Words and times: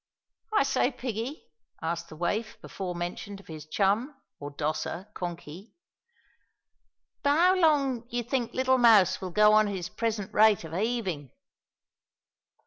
"I 0.51 0.63
say, 0.63 0.89
Piggie," 0.89 1.43
asked 1.79 2.09
the 2.09 2.15
waif 2.15 2.59
before 2.59 2.95
mentioned 2.95 3.39
of 3.39 3.45
his 3.45 3.67
chum, 3.67 4.19
(or 4.39 4.49
dosser), 4.49 5.11
Konky, 5.13 5.73
"'ow 7.23 7.53
long 7.53 8.07
d'ee 8.07 8.23
think 8.23 8.51
little 8.55 8.79
Mouse 8.79 9.21
will 9.21 9.29
go 9.29 9.53
on 9.53 9.67
at 9.67 9.75
his 9.75 9.89
present 9.89 10.33
rate 10.33 10.65
o' 10.65 10.71
heavin'?" 10.71 11.29